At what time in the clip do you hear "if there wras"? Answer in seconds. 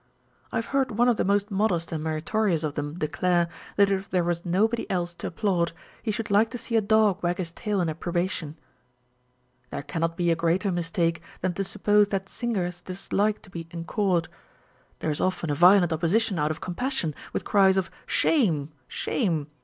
3.91-4.43